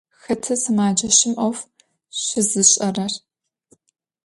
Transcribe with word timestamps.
Xeta 0.23 0.55
sımeceşım 0.61 1.33
'of 1.47 1.57
şızış'erer? 2.23 3.13